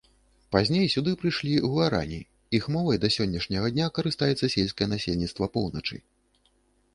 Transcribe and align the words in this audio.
Пазней 0.53 0.87
сюды 0.93 1.11
прыйшлі 1.23 1.51
гуарані, 1.65 2.17
іх 2.59 2.63
мовай 2.77 2.97
да 3.03 3.11
сённяшняга 3.17 3.67
дня 3.75 3.91
карыстаецца 3.99 4.51
сельскае 4.55 4.89
насельніцтва 4.97 5.45
поўначы. 5.59 5.95